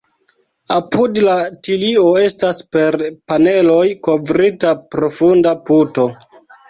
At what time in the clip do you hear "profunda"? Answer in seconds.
4.97-5.53